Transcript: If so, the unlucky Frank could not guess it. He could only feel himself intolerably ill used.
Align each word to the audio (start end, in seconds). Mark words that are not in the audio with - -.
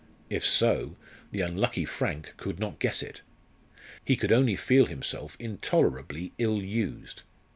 If 0.31 0.43
so, 0.49 0.95
the 1.31 1.41
unlucky 1.41 1.85
Frank 1.85 2.33
could 2.35 2.59
not 2.59 2.79
guess 2.79 3.03
it. 3.03 3.21
He 4.03 4.15
could 4.15 4.31
only 4.31 4.55
feel 4.55 4.87
himself 4.87 5.37
intolerably 5.39 6.33
ill 6.39 6.59
used. 6.63 7.21